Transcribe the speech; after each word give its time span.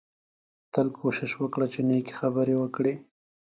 تل 0.73 0.87
کوشش 0.99 1.31
وکړه 1.37 1.65
چې 1.73 1.79
نېکې 1.89 2.13
خبرې 2.19 2.55
وکړې 2.57 2.93